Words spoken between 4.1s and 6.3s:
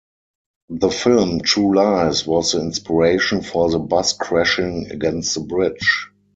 crashing against the bridge.